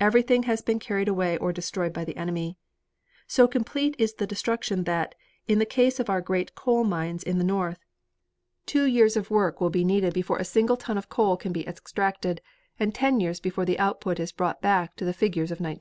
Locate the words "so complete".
3.28-3.94